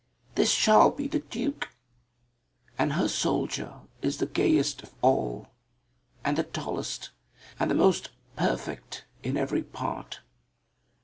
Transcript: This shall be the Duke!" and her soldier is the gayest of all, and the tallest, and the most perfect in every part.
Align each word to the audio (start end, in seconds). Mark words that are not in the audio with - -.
This 0.33 0.51
shall 0.51 0.89
be 0.89 1.07
the 1.07 1.19
Duke!" 1.19 1.69
and 2.75 2.93
her 2.93 3.07
soldier 3.07 3.81
is 4.01 4.17
the 4.17 4.25
gayest 4.25 4.81
of 4.81 4.95
all, 5.03 5.49
and 6.25 6.39
the 6.39 6.43
tallest, 6.43 7.11
and 7.59 7.69
the 7.69 7.75
most 7.75 8.09
perfect 8.35 9.05
in 9.21 9.37
every 9.37 9.61
part. 9.61 10.21